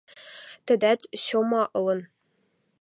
–Тӹдӓт, 0.65 1.01
Сёма, 1.23 1.63
ылын. 1.77 2.01